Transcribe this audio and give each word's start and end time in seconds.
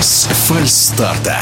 без 0.00 0.24
фальстарта. 0.48 1.36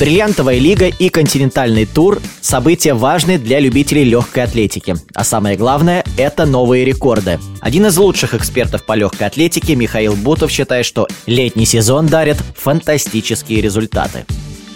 Бриллиантовая 0.00 0.58
лига 0.58 0.88
и 0.88 1.08
континентальный 1.08 1.86
тур– 1.86 2.20
события 2.40 2.92
важные 2.92 3.38
для 3.38 3.60
любителей 3.60 4.02
легкой 4.02 4.42
атлетики. 4.42 4.96
А 5.14 5.22
самое 5.22 5.56
главное– 5.56 6.04
это 6.16 6.44
новые 6.44 6.84
рекорды. 6.84 7.38
Один 7.60 7.86
из 7.86 7.96
лучших 7.96 8.34
экспертов 8.34 8.84
по 8.84 8.94
легкой 8.94 9.28
атлетике 9.28 9.76
Михаил 9.76 10.16
Бутов 10.16 10.50
считает, 10.50 10.84
что 10.84 11.06
летний 11.26 11.64
сезон 11.64 12.06
дарит 12.06 12.38
фантастические 12.56 13.60
результаты 13.60 14.26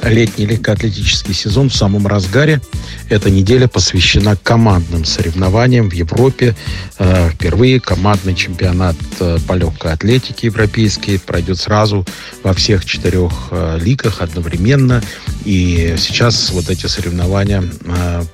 летний 0.03 0.47
легкоатлетический 0.47 1.35
сезон 1.35 1.69
в 1.69 1.75
самом 1.75 2.07
разгаре. 2.07 2.61
Эта 3.09 3.31
неделя 3.31 3.69
посвящена 3.69 4.37
командным 4.37 5.05
соревнованиям 5.05 5.89
в 5.89 5.93
Европе. 5.93 6.55
Э, 6.99 7.31
впервые 7.31 7.81
командный 7.81 8.35
чемпионат 8.35 8.97
э, 9.21 9.39
по 9.47 9.55
легкой 9.55 9.93
атлетике 9.93 10.49
европейский 10.49 11.19
пройдет 11.19 11.59
сразу 11.59 12.05
во 12.43 12.53
всех 12.53 12.85
четырех 12.85 13.49
э, 13.51 13.79
лигах 13.81 14.21
одновременно. 14.21 15.03
И 15.45 15.95
сейчас 15.99 16.51
вот 16.51 16.69
эти 16.71 16.87
соревнования 16.87 17.63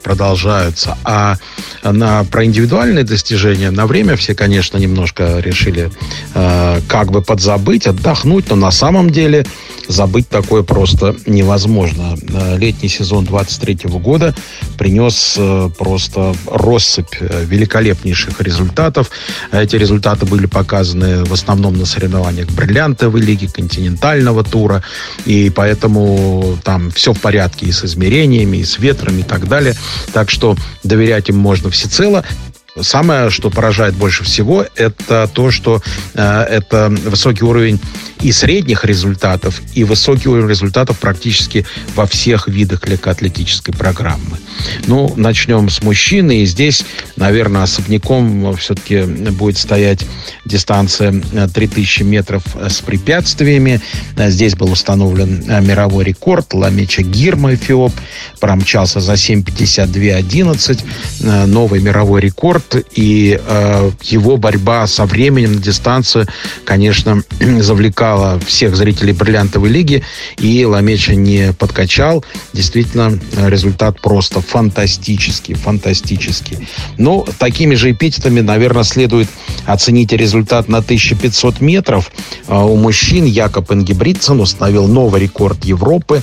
продолжаются. 0.02 0.96
А 1.04 1.36
на, 1.84 2.24
про 2.24 2.46
индивидуальные 2.46 3.04
достижения 3.04 3.70
на 3.70 3.86
время 3.86 4.16
все, 4.16 4.34
конечно, 4.34 4.78
немножко 4.78 5.40
решили 5.40 5.90
как 6.32 7.10
бы 7.10 7.20
подзабыть, 7.20 7.86
отдохнуть, 7.86 8.48
но 8.48 8.56
на 8.56 8.70
самом 8.70 9.10
деле 9.10 9.44
забыть 9.88 10.28
такое 10.30 10.62
просто 10.62 11.14
невозможно. 11.26 11.51
Э, 11.54 12.56
летний 12.58 12.88
сезон 12.88 13.24
23 13.24 13.90
года 14.00 14.34
принес 14.78 15.34
э, 15.36 15.68
просто 15.76 16.34
россыпь 16.50 17.16
э, 17.20 17.44
великолепнейших 17.44 18.40
результатов. 18.40 19.10
Эти 19.50 19.76
результаты 19.76 20.24
были 20.24 20.46
показаны 20.46 21.24
в 21.24 21.32
основном 21.32 21.76
на 21.76 21.84
соревнованиях 21.84 22.48
бриллиантовой 22.50 23.20
лиги, 23.20 23.46
континентального 23.46 24.44
тура, 24.44 24.82
и 25.26 25.50
поэтому 25.50 26.58
там 26.64 26.90
все 26.90 27.12
в 27.12 27.20
порядке 27.20 27.66
и 27.66 27.72
с 27.72 27.84
измерениями, 27.84 28.58
и 28.58 28.64
с 28.64 28.78
ветром, 28.78 29.18
и 29.18 29.22
так 29.22 29.46
далее. 29.46 29.74
Так 30.12 30.30
что 30.30 30.56
доверять 30.82 31.28
им 31.28 31.36
можно 31.36 31.68
всецело. 31.70 32.24
Самое, 32.80 33.28
что 33.30 33.50
поражает 33.50 33.94
больше 33.94 34.24
всего, 34.24 34.64
это 34.76 35.28
то, 35.32 35.50
что 35.50 35.82
э, 36.14 36.42
это 36.42 36.88
высокий 36.88 37.44
уровень 37.44 37.78
и 38.22 38.32
средних 38.32 38.84
результатов, 38.84 39.60
и 39.74 39.84
высокий 39.84 40.28
уровень 40.28 40.48
результатов 40.48 40.98
практически 40.98 41.66
во 41.94 42.06
всех 42.06 42.48
видах 42.48 42.86
легкоатлетической 42.86 43.74
программы. 43.74 44.38
Ну, 44.86 45.12
начнем 45.16 45.68
с 45.68 45.82
мужчины. 45.82 46.42
И 46.42 46.46
здесь, 46.46 46.84
наверное, 47.16 47.64
особняком 47.64 48.56
все-таки 48.56 49.02
будет 49.02 49.58
стоять 49.58 50.06
дистанция 50.44 51.20
3000 51.52 52.02
метров 52.04 52.42
с 52.56 52.80
препятствиями. 52.80 53.80
Здесь 54.16 54.54
был 54.54 54.70
установлен 54.70 55.44
э, 55.48 55.60
мировой 55.60 56.04
рекорд. 56.04 56.54
Ламеча 56.54 57.02
Гирма, 57.02 57.54
Эфиоп, 57.54 57.92
промчался 58.40 59.00
за 59.00 59.14
7.52.11. 59.14 60.84
Э, 61.22 61.46
новый 61.46 61.80
мировой 61.80 62.20
рекорд. 62.20 62.61
И 62.94 63.38
э, 63.40 63.90
его 64.02 64.36
борьба 64.36 64.86
со 64.86 65.04
временем 65.04 65.54
на 65.54 65.60
дистанцию, 65.60 66.26
конечно, 66.64 67.22
завлекала 67.60 68.40
всех 68.40 68.76
зрителей 68.76 69.12
бриллиантовой 69.12 69.70
лиги, 69.70 70.02
и 70.38 70.64
Ламеча 70.64 71.14
не 71.14 71.52
подкачал. 71.52 72.24
Действительно, 72.52 73.18
результат 73.36 74.00
просто 74.00 74.40
фантастический, 74.40 75.54
фантастический. 75.54 76.68
Ну, 76.98 77.26
такими 77.38 77.74
же 77.74 77.90
эпитетами, 77.92 78.40
наверное, 78.40 78.84
следует 78.84 79.28
оценить 79.66 80.12
результат 80.12 80.68
на 80.68 80.78
1500 80.78 81.60
метров. 81.60 82.10
А, 82.46 82.64
у 82.64 82.76
мужчин 82.76 83.24
Якоб 83.24 83.72
Ингебридсен 83.72 84.40
установил 84.40 84.86
новый 84.86 85.20
рекорд 85.22 85.64
Европы 85.64 86.22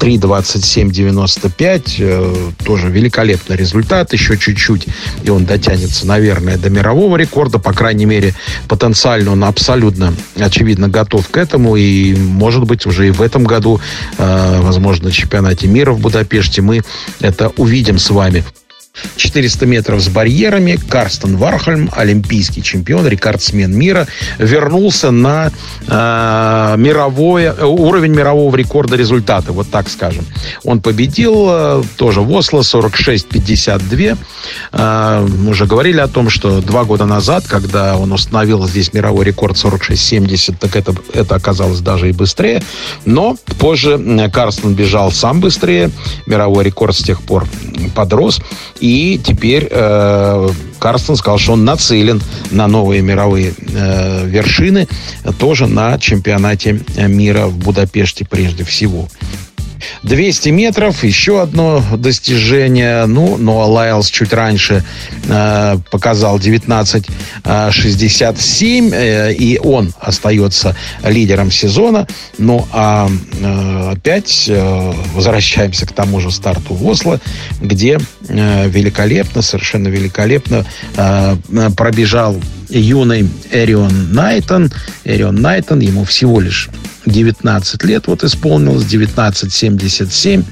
3.27.95. 0.00 1.94
Э, 1.98 2.50
тоже 2.64 2.88
великолепный 2.88 3.56
результат. 3.56 4.12
Еще 4.12 4.36
чуть-чуть, 4.38 4.86
и 5.22 5.30
он 5.30 5.44
дотянется, 5.80 6.06
наверное, 6.06 6.58
до 6.58 6.70
мирового 6.70 7.16
рекорда. 7.16 7.58
По 7.58 7.72
крайней 7.72 8.04
мере, 8.04 8.34
потенциально 8.68 9.32
он 9.32 9.44
абсолютно, 9.44 10.14
очевидно, 10.36 10.88
готов 10.88 11.28
к 11.28 11.36
этому. 11.36 11.76
И, 11.76 12.14
может 12.14 12.64
быть, 12.64 12.86
уже 12.86 13.08
и 13.08 13.10
в 13.10 13.22
этом 13.22 13.44
году, 13.44 13.80
э, 14.18 14.60
возможно, 14.60 15.06
на 15.06 15.12
чемпионате 15.12 15.66
мира 15.66 15.92
в 15.92 16.00
Будапеште 16.00 16.62
мы 16.62 16.82
это 17.20 17.50
увидим 17.56 17.98
с 17.98 18.10
вами. 18.10 18.44
400 19.16 19.66
метров 19.66 20.00
с 20.00 20.08
барьерами. 20.08 20.78
Карстен 20.88 21.36
Вархольм, 21.36 21.90
олимпийский 21.92 22.62
чемпион, 22.62 23.06
рекордсмен 23.06 23.72
мира, 23.72 24.06
вернулся 24.38 25.10
на 25.10 25.50
э, 25.86 26.74
мировое, 26.76 27.54
уровень 27.54 28.12
мирового 28.12 28.54
рекорда 28.56 28.96
результата, 28.96 29.52
вот 29.52 29.70
так 29.70 29.88
скажем. 29.88 30.24
Он 30.64 30.80
победил 30.80 31.46
э, 31.48 31.82
тоже 31.96 32.20
в 32.20 32.30
Осло 32.32 32.60
46-52. 32.60 34.18
Э, 34.72 35.26
мы 35.26 35.50
уже 35.50 35.66
говорили 35.66 36.00
о 36.00 36.08
том, 36.08 36.28
что 36.28 36.60
два 36.60 36.84
года 36.84 37.06
назад, 37.06 37.44
когда 37.46 37.96
он 37.96 38.12
установил 38.12 38.66
здесь 38.66 38.92
мировой 38.92 39.24
рекорд 39.24 39.56
46-70, 39.56 40.56
так 40.58 40.76
это, 40.76 40.94
это 41.12 41.34
оказалось 41.36 41.80
даже 41.80 42.08
и 42.08 42.12
быстрее. 42.12 42.62
Но 43.04 43.36
позже 43.58 44.30
Карстен 44.32 44.74
бежал 44.74 45.12
сам 45.12 45.40
быстрее. 45.40 45.90
Мировой 46.26 46.64
рекорд 46.64 46.96
с 46.96 47.02
тех 47.02 47.22
пор 47.22 47.46
подрос. 47.88 48.40
И 48.80 49.20
теперь 49.24 49.68
э, 49.70 50.48
Карстен 50.78 51.16
сказал, 51.16 51.38
что 51.38 51.52
он 51.52 51.64
нацелен 51.64 52.22
на 52.50 52.66
новые 52.66 53.02
мировые 53.02 53.54
э, 53.58 54.26
вершины, 54.26 54.88
тоже 55.38 55.66
на 55.66 55.98
чемпионате 55.98 56.80
мира 56.96 57.46
в 57.46 57.56
Будапеште 57.56 58.24
прежде 58.24 58.64
всего. 58.64 59.08
200 60.02 60.48
метров, 60.50 61.02
еще 61.04 61.42
одно 61.42 61.82
достижение. 61.96 63.06
Ну, 63.06 63.36
но 63.36 63.70
Лайлс 63.70 64.10
чуть 64.10 64.32
раньше 64.32 64.84
э, 65.28 65.76
показал 65.90 66.38
19.67, 66.38 68.92
э, 68.92 69.34
и 69.34 69.58
он 69.58 69.92
остается 70.00 70.74
лидером 71.04 71.50
сезона. 71.50 72.06
Ну, 72.38 72.66
а 72.72 73.10
э, 73.40 73.90
опять 73.92 74.46
э, 74.48 74.92
возвращаемся 75.14 75.86
к 75.86 75.92
тому 75.92 76.20
же 76.20 76.30
старту 76.30 76.74
в 76.74 76.86
Осло, 76.86 77.20
где 77.60 77.98
э, 77.98 78.00
великолепно, 78.30 79.42
совершенно 79.42 79.88
великолепно 79.88 80.64
э, 80.96 81.36
пробежал 81.76 82.40
юный 82.68 83.28
Эрион 83.50 84.12
Найтон. 84.12 84.70
Эрион 85.04 85.36
Найтон, 85.36 85.80
ему 85.80 86.04
всего 86.04 86.40
лишь 86.40 86.68
19 87.06 87.84
лет 87.84 88.06
вот 88.06 88.24
исполнилось, 88.24 88.84
1977. 88.84 90.44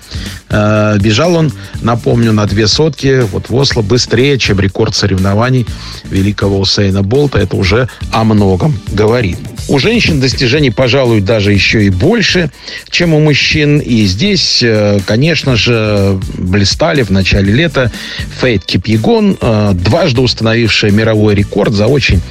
Э, 0.49 0.99
бежал 0.99 1.34
он, 1.34 1.53
напомню, 1.83 2.33
на 2.33 2.47
две 2.47 2.67
сотки 2.67 3.21
вот 3.21 3.49
в 3.49 3.55
Осло 3.55 3.83
быстрее, 3.83 4.38
чем 4.38 4.61
рекорд 4.61 4.94
соревнований 4.94 5.67
великого 6.11 6.61
Усейна 6.61 7.03
Болта. 7.03 7.38
Это 7.38 7.56
уже 7.56 7.88
о 8.12 8.25
многом 8.25 8.78
говорит. 8.88 9.38
У 9.69 9.79
женщин 9.79 10.19
достижений, 10.19 10.71
пожалуй, 10.71 11.21
даже 11.21 11.53
еще 11.53 11.84
и 11.84 11.91
больше, 11.91 12.51
чем 12.91 13.12
у 13.12 13.21
мужчин. 13.21 13.81
И 13.81 14.06
здесь, 14.06 14.62
э, 14.62 14.99
конечно 15.05 15.56
же, 15.56 16.19
блистали 16.39 17.03
в 17.03 17.11
начале 17.11 17.53
лета 17.53 17.93
Фейт 18.41 18.65
Кипьегон, 18.65 19.37
э, 19.39 19.73
дважды 19.75 20.23
установившая 20.23 20.91
мировой 20.91 21.34
рекорд 21.34 21.75
за 21.75 21.87
очень 21.87 22.23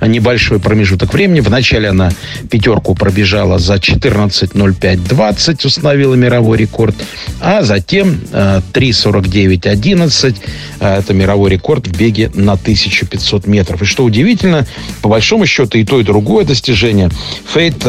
небольшой 0.00 0.58
промежуток 0.58 1.12
времени. 1.12 1.40
Вначале 1.40 1.90
она 1.90 2.10
пятерку 2.50 2.94
пробежала 2.94 3.58
за 3.58 3.74
14.05.20, 3.74 5.66
установила 5.66 6.14
мировой 6.14 6.56
рекорд. 6.56 6.94
А 7.40 7.62
затем 7.62 8.22
3.49.11, 8.32 10.34
э, 10.80 10.98
это 10.98 11.12
мировой 11.12 11.50
рекорд 11.50 11.88
в 11.88 11.92
беге 11.94 12.30
на 12.32 12.54
1500 12.54 13.46
метров. 13.46 13.82
И 13.82 13.84
что 13.84 14.02
удивительно, 14.02 14.66
по 15.02 15.10
большому 15.10 15.44
счету 15.44 15.76
и 15.76 15.84
то, 15.84 16.00
и 16.00 16.02
другое 16.02 16.46
достижение 16.46 16.85
движения. 16.86 17.10
Фейт 17.46 17.84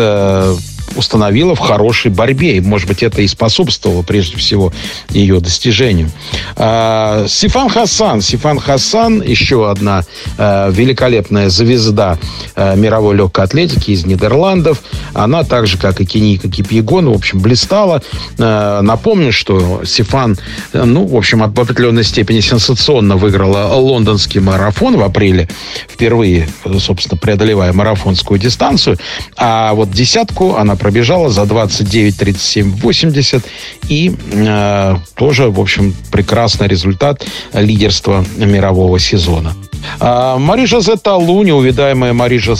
установила 0.95 1.55
в 1.55 1.59
хорошей 1.59 2.11
борьбе. 2.11 2.57
И, 2.57 2.61
может 2.61 2.87
быть, 2.87 3.03
это 3.03 3.21
и 3.21 3.27
способствовало 3.27 4.01
прежде 4.03 4.37
всего 4.37 4.71
ее 5.09 5.39
достижению. 5.39 6.11
А, 6.55 7.25
Сифан 7.27 7.69
Хасан. 7.69 8.21
Сифан 8.21 8.59
Хасан, 8.59 9.21
еще 9.21 9.69
одна 9.69 10.03
а, 10.37 10.69
великолепная 10.69 11.49
звезда 11.49 12.17
а, 12.55 12.75
мировой 12.75 13.15
легкой 13.15 13.45
атлетики 13.45 13.91
из 13.91 14.05
Нидерландов. 14.05 14.81
Она 15.13 15.43
так 15.43 15.67
же, 15.67 15.77
как 15.77 16.01
и 16.01 16.05
Кеника 16.05 16.49
Кипьегон, 16.49 17.09
в 17.09 17.13
общем, 17.13 17.39
блистала. 17.39 18.01
А, 18.39 18.81
напомню, 18.81 19.31
что 19.31 19.83
Сифан, 19.85 20.37
ну, 20.73 21.05
в 21.05 21.15
общем, 21.15 21.39
в 21.39 21.59
определенной 21.59 22.03
степени 22.03 22.39
сенсационно 22.39 23.17
выиграла 23.17 23.73
лондонский 23.75 24.39
марафон 24.39 24.97
в 24.97 25.03
апреле. 25.03 25.49
Впервые, 25.89 26.47
собственно, 26.79 27.19
преодолевая 27.19 27.73
марафонскую 27.73 28.39
дистанцию. 28.39 28.97
А 29.35 29.73
вот 29.73 29.91
десятку 29.91 30.55
она 30.55 30.76
пробежала 30.77 31.29
за 31.29 31.43
29-37-80. 31.43 33.43
И 33.89 34.15
э, 34.31 34.95
тоже, 35.15 35.49
в 35.49 35.59
общем, 35.59 35.93
прекрасный 36.11 36.67
результат 36.67 37.25
лидерства 37.53 38.23
мирового 38.37 38.99
сезона. 38.99 39.55
А 39.99 40.37
Мариша 40.37 40.81
Талу, 40.97 41.43
неувидаемая 41.43 42.13
Мариша 42.13 42.55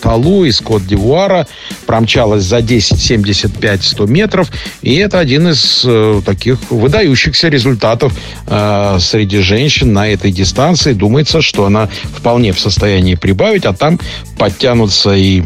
Талу 0.00 0.44
из 0.44 0.60
Кот-Дивуара 0.60 1.46
промчалась 1.86 2.44
за 2.44 2.58
10,75-100 2.58 4.08
метров. 4.08 4.50
И 4.82 4.94
это 4.96 5.18
один 5.18 5.48
из 5.48 5.82
э, 5.84 6.22
таких 6.24 6.58
выдающихся 6.70 7.48
результатов 7.48 8.12
э, 8.46 8.98
среди 9.00 9.40
женщин 9.40 9.92
на 9.92 10.08
этой 10.08 10.30
дистанции. 10.30 10.92
Думается, 10.92 11.42
что 11.42 11.64
она 11.64 11.88
вполне 12.16 12.52
в 12.52 12.60
состоянии 12.60 13.14
прибавить, 13.14 13.64
а 13.64 13.72
там 13.72 13.98
подтянутся 14.38 15.14
и 15.14 15.42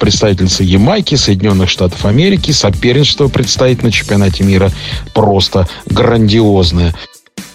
представительницы 0.00 0.64
Ямайки, 0.64 1.14
Соединенных 1.14 1.68
Штатов 1.70 2.04
Америки. 2.04 2.50
Соперничество 2.50 3.28
предстоит 3.28 3.84
на 3.84 3.92
чемпионате 3.92 4.42
мира 4.42 4.72
просто 5.14 5.68
грандиозное 5.86 6.94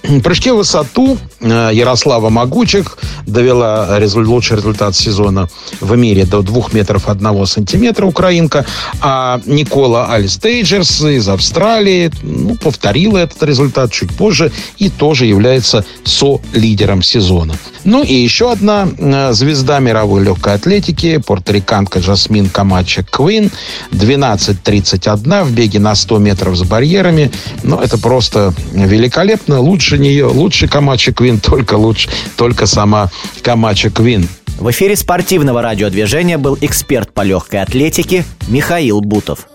прыжке 0.24 0.54
в 0.54 0.58
высоту 0.58 1.18
э, 1.40 1.70
Ярослава 1.74 2.30
Могучих 2.30 2.98
довела 3.26 4.00
лучший 4.16 4.58
результат 4.58 4.96
сезона 4.96 5.50
в 5.82 5.96
мире 5.96 6.26
до 6.26 6.42
2 6.42 6.66
метров 6.74 7.10
1 7.10 7.46
сантиметра 7.46 8.06
украинка. 8.06 8.66
А 9.02 9.42
Никола 9.46 10.08
Альстейджерс 10.14 11.02
из 11.02 11.28
Австралии 11.28 12.12
ну, 12.22 12.56
повторила 12.56 13.18
этот 13.18 13.44
результат 13.44 13.92
чуть 13.92 14.16
позже 14.16 14.52
и 14.78 14.90
тоже 14.90 15.26
является 15.26 15.86
со-лидером 16.04 17.02
сезона. 17.02 17.56
Ну 17.84 18.04
и 18.04 18.14
еще 18.14 18.52
одна 18.52 18.88
э, 18.98 19.34
звезда 19.34 19.80
мировой 19.80 20.24
легкой 20.24 20.56
атлетики, 20.56 21.18
порториканка 21.18 22.02
Жасмин 22.02 22.50
Камача 22.50 23.04
Квин, 23.04 23.52
12.31 23.92 25.44
в 25.44 25.52
беге 25.52 25.80
на 25.80 25.94
100 25.96 26.18
метров 26.18 26.56
с 26.56 26.64
барьерами. 26.64 27.32
Ну, 27.64 27.80
это 27.80 27.98
просто 27.98 28.54
великолепно. 28.74 29.62
Лучше 29.96 30.04
нее, 30.04 30.26
лучше 30.26 30.68
Камача 30.68 31.14
Квин, 31.14 31.40
только 31.40 31.76
лучше, 31.76 32.10
только 32.36 32.66
сама 32.66 33.10
Камача 33.42 33.90
Квин. 33.90 34.28
В 34.60 34.70
эфире 34.72 34.98
спортивного 34.98 35.62
радиодвижения 35.62 36.38
был 36.38 36.58
эксперт 36.60 37.14
по 37.14 37.22
легкой 37.22 37.62
атлетике 37.62 38.26
Михаил 38.50 39.00
Бутов. 39.00 39.48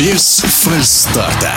Без 0.00 0.38
фальстарта. 0.40 1.52